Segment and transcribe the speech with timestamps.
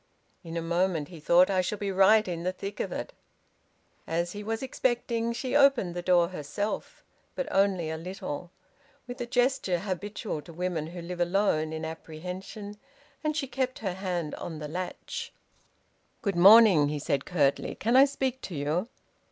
[0.43, 3.13] "In a moment," he thought, "I shall be right in the thick of it!"
[4.07, 7.03] As he was expecting, she opened the door herself;
[7.35, 8.49] but only a little,
[9.05, 12.77] with the gesture habitual to women who live alone in apprehension,
[13.23, 15.31] and she kept her hand on the latch.
[16.23, 17.75] "Good morning," he said curtly.
[17.75, 18.87] "Can I speak to you?"